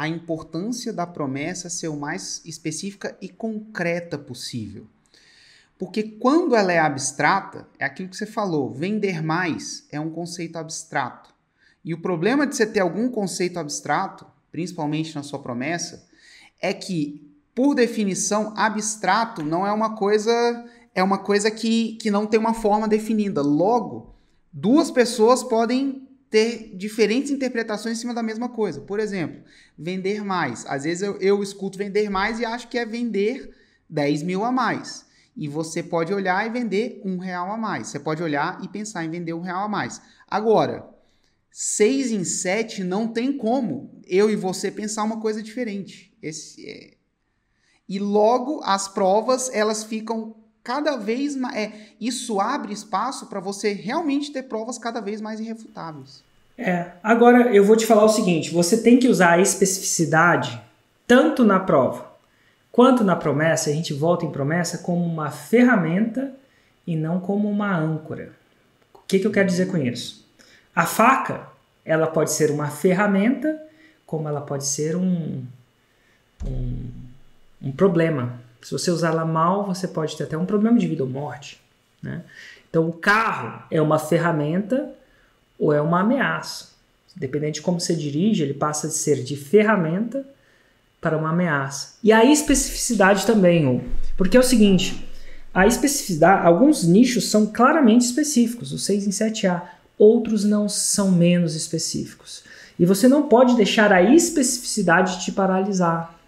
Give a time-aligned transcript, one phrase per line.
[0.00, 4.86] a importância da promessa ser o mais específica e concreta possível.
[5.78, 10.56] Porque quando ela é abstrata, é aquilo que você falou, vender mais é um conceito
[10.56, 11.34] abstrato.
[11.84, 16.08] E o problema de você ter algum conceito abstrato, principalmente na sua promessa,
[16.62, 20.64] é que, por definição, abstrato não é uma coisa
[20.94, 23.42] é uma coisa que, que não tem uma forma definida.
[23.42, 24.14] Logo,
[24.50, 28.80] duas pessoas podem ter diferentes interpretações em cima da mesma coisa.
[28.80, 29.42] Por exemplo,
[29.76, 30.64] vender mais.
[30.66, 33.52] Às vezes eu, eu escuto vender mais e acho que é vender
[33.88, 35.04] 10 mil a mais.
[35.36, 37.88] E você pode olhar e vender um real a mais.
[37.88, 40.00] Você pode olhar e pensar em vender um real a mais.
[40.28, 40.88] Agora,
[41.50, 46.16] seis em sete não tem como eu e você pensar uma coisa diferente.
[46.22, 46.94] Esse é...
[47.88, 50.36] E logo as provas elas ficam
[50.70, 51.56] cada vez mais.
[51.56, 56.22] É, isso abre espaço para você realmente ter provas cada vez mais irrefutáveis.
[56.56, 60.60] É, agora eu vou te falar o seguinte: você tem que usar a especificidade
[61.08, 62.08] tanto na prova
[62.70, 63.68] quanto na promessa.
[63.68, 66.32] A gente volta em promessa como uma ferramenta
[66.86, 68.30] e não como uma âncora.
[68.94, 70.24] O que, que eu quero dizer com isso?
[70.72, 71.48] A faca,
[71.84, 73.60] ela pode ser uma ferramenta,
[74.06, 75.44] como ela pode ser um,
[76.46, 76.90] um,
[77.60, 78.38] um problema.
[78.62, 81.60] Se você usar ela mal, você pode ter até um problema de vida ou morte.
[82.02, 82.22] Né?
[82.68, 84.90] Então, o carro é uma ferramenta
[85.58, 86.70] ou é uma ameaça.
[87.16, 90.24] Dependendo de como você dirige, ele passa de ser de ferramenta
[91.00, 91.94] para uma ameaça.
[92.02, 93.84] E a especificidade também,
[94.16, 95.08] porque é o seguinte,
[95.52, 99.62] a especificidade, alguns nichos são claramente específicos, os 6 em 7A,
[99.98, 102.44] outros não são menos específicos.
[102.78, 106.18] E você não pode deixar a especificidade te paralisar.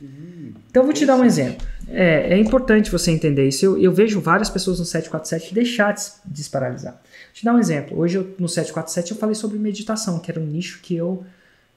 [0.00, 1.66] Então, vou te dar um exemplo.
[1.88, 3.64] É, é importante você entender isso.
[3.64, 6.92] Eu, eu, vejo várias pessoas no 747 deixar de desparalisar.
[6.92, 7.98] Vou te dar um exemplo.
[7.98, 11.24] Hoje, eu, no 747, eu falei sobre meditação, que era um nicho que eu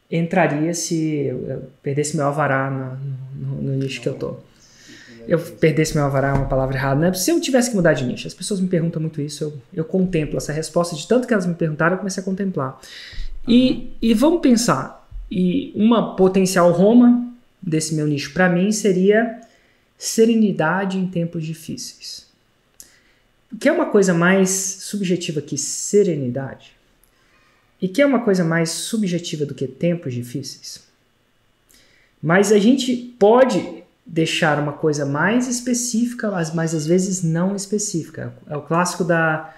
[0.09, 4.35] entraria se eu perdesse meu alvará no, no, no nicho que eu tô.
[5.27, 7.13] Eu perdesse meu alvará é uma palavra errada, né?
[7.13, 9.85] Se eu tivesse que mudar de nicho, as pessoas me perguntam muito isso, eu, eu
[9.85, 12.79] contemplo essa resposta, de tanto que elas me perguntaram, eu comecei a contemplar.
[13.47, 17.30] E, e vamos pensar, e uma potencial Roma
[17.61, 19.41] desse meu nicho para mim seria
[19.97, 22.25] serenidade em tempos difíceis.
[23.59, 26.71] Que é uma coisa mais subjetiva que serenidade?
[27.81, 30.81] E que é uma coisa mais subjetiva do que tempos difíceis?
[32.21, 38.33] Mas a gente pode deixar uma coisa mais específica, mas às vezes não específica.
[38.47, 39.53] É o clássico da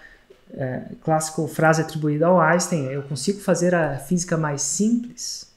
[0.53, 5.52] é, clássico frase atribuída ao Einstein: eu consigo fazer a física mais simples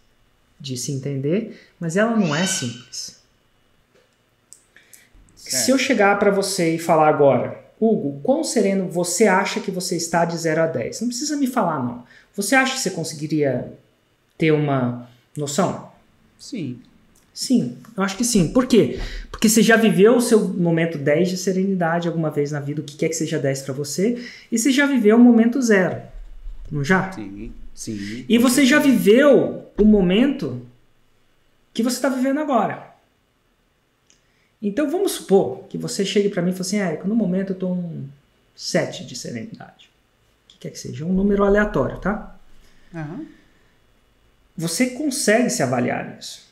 [0.58, 3.20] de se entender, mas ela não é simples.
[5.34, 5.64] Certo.
[5.64, 9.96] Se eu chegar para você e falar agora, Hugo, quão sereno você acha que você
[9.96, 11.02] está de 0 a 10?
[11.02, 12.04] Não precisa me falar, não.
[12.34, 13.72] Você acha que você conseguiria
[14.36, 15.90] ter uma noção?
[16.38, 16.80] Sim.
[17.32, 18.48] Sim, eu acho que sim.
[18.48, 18.98] Por quê?
[19.30, 22.84] Porque você já viveu o seu momento 10 de serenidade alguma vez na vida, o
[22.84, 26.00] que quer que seja 10 para você, e você já viveu o momento zero.
[26.72, 27.12] Não já?
[27.12, 28.24] Sim, sim.
[28.28, 30.66] E você já viveu o momento
[31.72, 32.96] que você está vivendo agora.
[34.60, 37.54] Então vamos supor que você chegue para mim e fale assim, Érico, no momento eu
[37.54, 38.08] estou um
[38.56, 39.90] 7 de serenidade.
[40.44, 42.36] O que quer que seja, um número aleatório, tá?
[42.94, 43.26] Uhum.
[44.56, 46.46] Você consegue se avaliar nisso.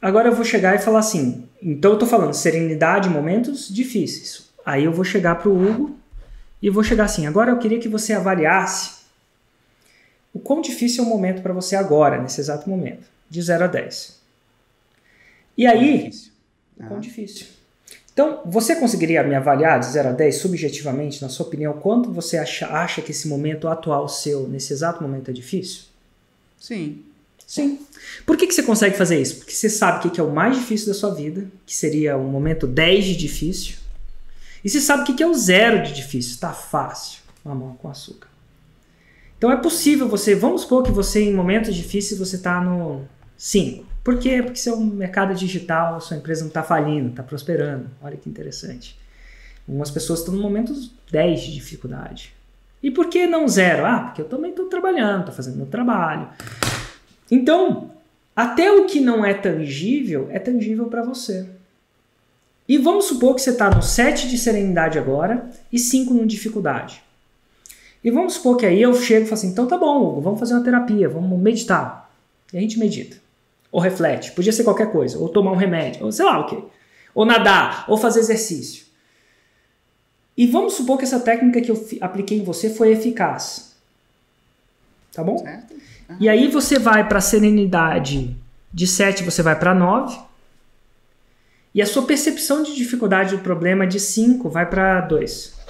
[0.00, 4.50] Agora eu vou chegar e falar assim, então eu estou falando serenidade em momentos difíceis.
[4.66, 5.96] Aí eu vou chegar para o Hugo
[6.60, 9.01] e vou chegar assim, agora eu queria que você avaliasse
[10.34, 13.66] o quão difícil é o momento para você agora, nesse exato momento, de 0 a
[13.66, 14.20] 10.
[15.56, 16.10] E aí,
[16.88, 17.46] quão difícil.
[18.12, 22.36] Então, você conseguiria me avaliar de 0 a 10 subjetivamente, na sua opinião, quanto você
[22.36, 25.84] acha, acha que esse momento atual seu, nesse exato momento, é difícil?
[26.58, 27.02] Sim.
[27.46, 27.80] Sim.
[28.24, 29.36] Por que, que você consegue fazer isso?
[29.36, 32.24] Porque você sabe o que é o mais difícil da sua vida, que seria o
[32.24, 33.76] momento 10 de difícil.
[34.64, 36.32] E você sabe o que é o zero de difícil.
[36.32, 37.20] Está fácil.
[37.44, 38.31] Mamão com açúcar.
[39.42, 40.36] Então é possível você.
[40.36, 43.02] Vamos supor que você, em momentos difíceis, você está no
[43.36, 43.84] 5.
[44.04, 44.40] Por quê?
[44.40, 47.90] Porque seu mercado digital, sua empresa não está falindo, está prosperando.
[48.00, 48.96] Olha que interessante.
[49.66, 50.72] Algumas pessoas estão no momento
[51.10, 52.32] 10 de dificuldade.
[52.80, 53.84] E por que não zero?
[53.84, 56.28] Ah, porque eu também estou trabalhando, estou fazendo meu trabalho.
[57.28, 57.90] Então,
[58.36, 61.48] até o que não é tangível é tangível para você.
[62.68, 67.02] E vamos supor que você está no 7 de serenidade agora e 5 no dificuldade.
[68.02, 70.40] E vamos supor que aí eu chego e falo assim: então tá bom, Hugo, vamos
[70.40, 72.10] fazer uma terapia, vamos meditar.
[72.52, 73.16] E a gente medita.
[73.70, 76.62] Ou reflete, podia ser qualquer coisa, ou tomar um remédio, ou sei lá o quê.
[77.14, 78.84] Ou nadar, ou fazer exercício.
[80.36, 83.74] E vamos supor que essa técnica que eu apliquei em você foi eficaz.
[85.12, 85.38] Tá bom?
[85.38, 85.74] Certo.
[86.18, 88.36] E aí você vai para a serenidade
[88.72, 90.18] De 7 você vai para 9.
[91.74, 95.61] E a sua percepção de dificuldade do problema de 5 vai para 2.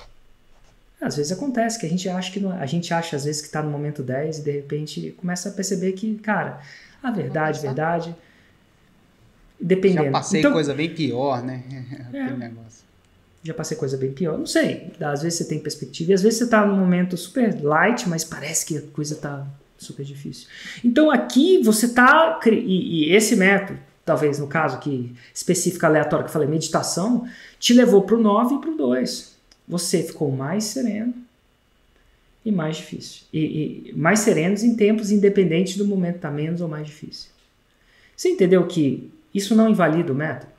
[1.02, 3.48] Às vezes acontece que a gente acha que não, a gente acha às vezes que
[3.48, 6.60] está no momento 10 e de repente começa a perceber que, cara,
[7.02, 8.14] a verdade, verdade,
[9.60, 10.04] dependendo.
[10.06, 11.62] Já passei Então- coisa bem pior, né?
[12.12, 12.22] É.
[12.22, 12.82] Aquele negócio.
[13.42, 14.38] já passei coisa bem pior.
[14.38, 14.92] Não sei.
[15.00, 18.22] Às vezes você tem perspectiva e às vezes você tá num momento super light, mas
[18.24, 19.44] parece que a coisa tá
[19.76, 20.46] super difícil.
[20.84, 22.38] Então aqui você tá.
[22.40, 27.26] cri- E, e esse método, talvez no caso aqui específico aleatório que eu falei, meditação,
[27.58, 29.31] te levou pro 9 e pro 2.
[29.72, 31.14] Você ficou mais sereno
[32.44, 33.22] e mais difícil.
[33.32, 37.30] E, e mais serenos em tempos independentes do momento tá menos ou mais difícil.
[38.14, 40.52] Você entendeu que isso não invalida o método?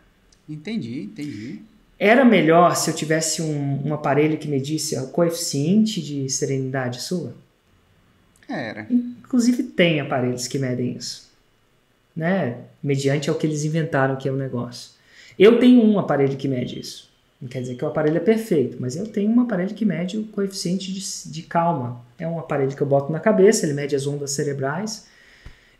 [0.50, 1.62] Entendi, entendi.
[2.00, 7.36] Era melhor se eu tivesse um, um aparelho que medisse o coeficiente de serenidade sua?
[8.50, 8.88] Era.
[8.89, 11.31] Inclusive tem aparelhos que medem isso.
[12.15, 12.57] Né?
[12.81, 14.94] Mediante ao que eles inventaram que é o negócio.
[15.38, 17.12] Eu tenho um aparelho que mede isso.
[17.43, 20.17] Não quer dizer que o aparelho é perfeito, mas eu tenho um aparelho que mede
[20.17, 21.99] o coeficiente de, de calma.
[22.17, 25.07] É um aparelho que eu boto na cabeça, ele mede as ondas cerebrais.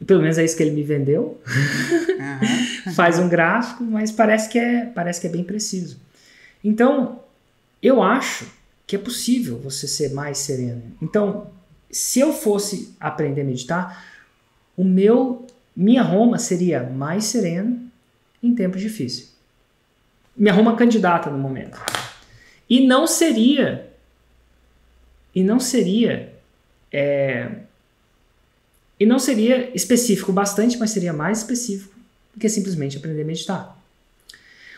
[0.02, 1.40] E pelo menos é isso que ele me vendeu.
[2.20, 2.92] Aham.
[2.94, 5.98] faz um gráfico, mas parece que é, parece que é bem preciso.
[6.62, 7.22] Então,
[7.82, 8.46] eu acho
[8.86, 10.84] que é possível você ser mais sereno.
[11.02, 11.48] Então,
[11.90, 14.06] se eu fosse aprender a meditar,
[14.76, 17.90] o meu minha Roma seria mais sereno
[18.44, 19.33] em tempos difíceis.
[20.36, 21.80] Minha Roma candidata no momento.
[22.70, 23.90] E não seria
[25.36, 26.34] e não seria
[26.92, 27.50] é,
[29.00, 31.94] e não seria específico bastante, mas seria mais específico
[32.34, 33.78] do que simplesmente aprender a meditar.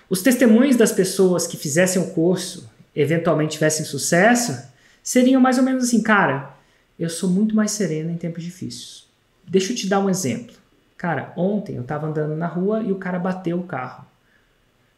[0.10, 4.58] Os testemunhos das pessoas que fizessem o curso, eventualmente tivessem sucesso,
[5.04, 6.56] seriam mais ou menos assim, cara,
[6.98, 9.06] eu sou muito mais sereno em tempos difíceis.
[9.48, 10.56] Deixa eu te dar um exemplo.
[10.98, 14.06] Cara, ontem eu estava andando na rua e o cara bateu o carro.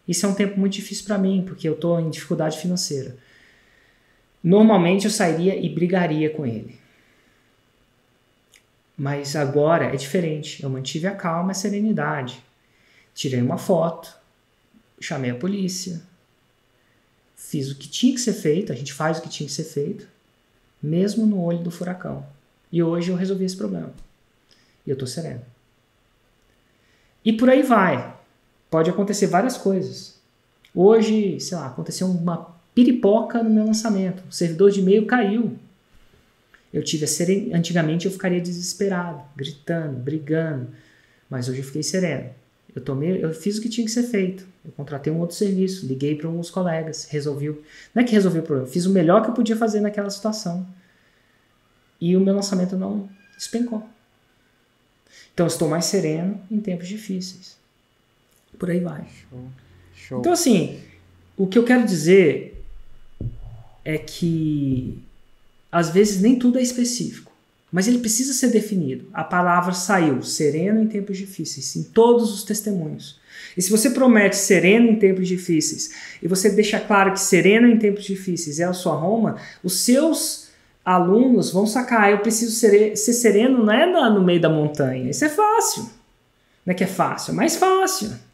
[0.08, 3.18] Isso é um tempo muito difícil para mim, porque eu estou em dificuldade financeira.
[4.44, 6.80] Normalmente eu sairia e brigaria com ele.
[8.98, 10.64] Mas agora é diferente.
[10.64, 12.42] Eu mantive a calma e a serenidade.
[13.14, 14.16] Tirei uma foto,
[15.00, 16.02] chamei a polícia,
[17.36, 19.64] fiz o que tinha que ser feito, a gente faz o que tinha que ser
[19.64, 20.08] feito,
[20.82, 22.26] mesmo no olho do furacão.
[22.72, 23.94] E hoje eu resolvi esse problema.
[24.86, 25.42] E eu tô sereno.
[27.24, 28.17] E por aí vai.
[28.70, 30.16] Pode acontecer várias coisas.
[30.74, 34.24] Hoje, sei lá, aconteceu uma piripoca no meu lançamento.
[34.30, 35.58] O servidor de e-mail caiu.
[36.72, 37.52] Eu tive a seren...
[37.54, 40.68] Antigamente eu ficaria desesperado, gritando, brigando.
[41.30, 42.30] Mas hoje eu fiquei sereno.
[42.76, 44.46] Eu, tomei, eu fiz o que tinha que ser feito.
[44.64, 47.48] Eu contratei um outro serviço, liguei para alguns colegas, resolvi.
[47.96, 50.68] Não é que resolvi o problema, fiz o melhor que eu podia fazer naquela situação.
[52.00, 53.84] E o meu lançamento não despencou.
[55.34, 57.57] Então estou mais sereno em tempos difíceis.
[58.58, 59.06] Por aí vai.
[59.30, 59.40] Show.
[59.94, 60.20] Show.
[60.20, 60.80] Então, assim,
[61.36, 62.64] o que eu quero dizer
[63.86, 65.00] é que
[65.72, 67.32] às vezes nem tudo é específico,
[67.72, 69.08] mas ele precisa ser definido.
[69.14, 73.20] A palavra saiu sereno em tempos difíceis, em todos os testemunhos.
[73.56, 77.78] E se você promete sereno em tempos difíceis e você deixa claro que sereno em
[77.78, 80.48] tempos difíceis é a sua Roma, os seus
[80.84, 82.12] alunos vão sacar.
[82.12, 85.10] Eu preciso ser, ser sereno não é no meio da montanha.
[85.10, 85.84] Isso é fácil.
[86.66, 88.27] Não é que é fácil, é mais fácil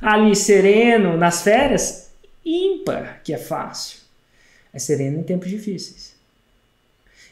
[0.00, 2.10] ali sereno nas férias,
[2.44, 3.98] ímpar, que é fácil.
[4.72, 6.14] É sereno em tempos difíceis.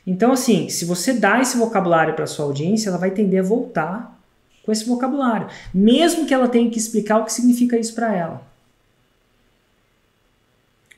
[0.06, 4.18] Então, assim, se você dá esse vocabulário para sua audiência, ela vai tender a voltar
[4.64, 8.46] com esse vocabulário, mesmo que ela tenha que explicar o que significa isso para ela.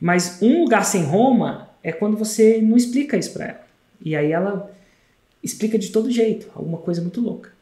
[0.01, 3.67] Mas um lugar sem Roma é quando você não explica isso para ela.
[4.01, 4.71] E aí ela
[5.43, 7.53] explica de todo jeito, alguma coisa muito louca.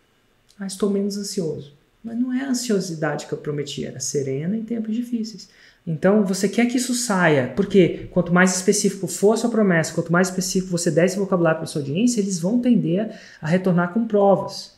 [0.59, 1.73] Ah, estou menos ansioso.
[2.02, 5.49] Mas não é a ansiosidade que eu prometi, era serena em tempos difíceis.
[5.87, 10.12] Então você quer que isso saia, porque quanto mais específico for a sua promessa, quanto
[10.12, 14.07] mais específico você der esse vocabulário para sua audiência, eles vão tender a retornar com
[14.07, 14.77] provas.